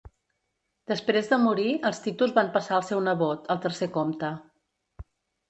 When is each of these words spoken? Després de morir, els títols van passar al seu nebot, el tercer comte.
Després 0.91 1.29
de 1.33 1.37
morir, 1.43 1.65
els 1.89 2.01
títols 2.07 2.33
van 2.39 2.49
passar 2.57 2.75
al 2.79 2.87
seu 2.89 3.05
nebot, 3.09 3.45
el 3.57 3.61
tercer 3.69 3.91
comte. 4.01 4.33